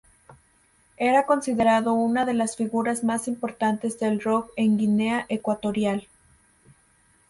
Era 0.97 1.27
considerado 1.27 1.93
una 1.93 2.25
de 2.25 2.33
las 2.33 2.55
figuras 2.55 3.03
más 3.03 3.27
importantes 3.27 3.99
del 3.99 4.19
"rock" 4.19 4.49
en 4.55 4.75
Guinea 4.79 5.27
Ecuatorial. 5.29 6.07